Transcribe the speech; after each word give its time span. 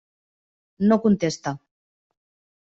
No 0.87 0.97
contesta. 1.03 1.53